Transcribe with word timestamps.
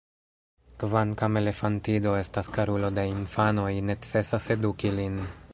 Kvankam 0.83 1.37
elefantido 1.41 2.15
estas 2.21 2.51
karulo 2.57 2.91
de 2.99 3.07
infanoj, 3.13 3.71
necesas 3.93 4.53
eduki 4.57 4.97
lin. 5.01 5.25